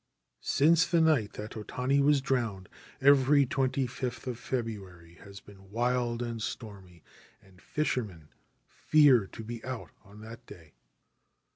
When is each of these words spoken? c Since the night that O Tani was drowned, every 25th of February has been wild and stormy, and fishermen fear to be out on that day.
c 0.39 0.49
Since 0.65 0.87
the 0.87 0.99
night 0.99 1.33
that 1.33 1.55
O 1.55 1.61
Tani 1.61 1.99
was 2.01 2.21
drowned, 2.21 2.67
every 3.01 3.45
25th 3.45 4.25
of 4.25 4.39
February 4.39 5.19
has 5.23 5.39
been 5.39 5.69
wild 5.69 6.23
and 6.23 6.41
stormy, 6.41 7.03
and 7.39 7.61
fishermen 7.61 8.29
fear 8.65 9.27
to 9.27 9.43
be 9.43 9.63
out 9.63 9.91
on 10.03 10.21
that 10.21 10.43
day. 10.47 10.73